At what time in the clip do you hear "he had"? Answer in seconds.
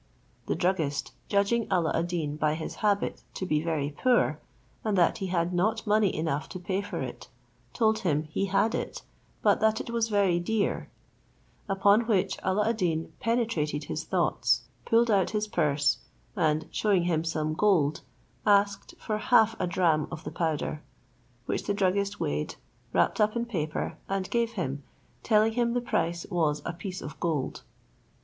5.19-5.53, 8.23-8.73